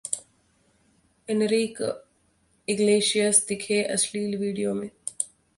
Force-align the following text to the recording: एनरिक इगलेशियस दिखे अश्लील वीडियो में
एनरिक 1.27 1.81
इगलेशियस 2.67 3.45
दिखे 3.49 3.81
अश्लील 3.99 4.37
वीडियो 4.37 4.73
में 4.73 4.89